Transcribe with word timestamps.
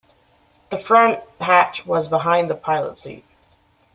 The 0.71 0.79
front 0.79 1.19
hatch 1.39 1.85
was 1.85 2.07
behind 2.07 2.49
the 2.49 2.55
pilot's 2.55 3.03
seat. 3.03 3.23